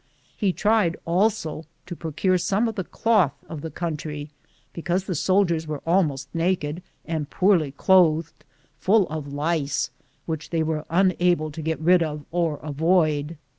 He 0.35 0.51
tried 0.51 0.97
also 1.05 1.67
to 1.85 1.95
procure 1.95 2.39
some 2.39 2.67
of 2.67 2.73
the 2.73 2.83
cloth 2.85 3.33
of 3.47 3.61
the 3.61 3.69
country, 3.69 4.31
because 4.73 5.03
the 5.03 5.13
soldiers 5.13 5.67
were 5.67 5.83
almost 5.85 6.27
naked 6.33 6.81
and 7.05 7.29
poorly 7.29 7.71
clothed, 7.73 8.43
full 8.79 9.07
of 9.09 9.31
lice, 9.31 9.91
which 10.25 10.49
they 10.49 10.63
were 10.63 10.85
unable 10.89 11.51
to 11.51 11.61
get 11.61 11.79
rid 11.79 12.01
of 12.01 12.25
or 12.31 12.57
avoid. 12.63 13.37